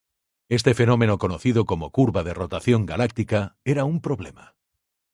[0.49, 4.55] Este fenómeno conocido como curva de rotación galáctica era un problema.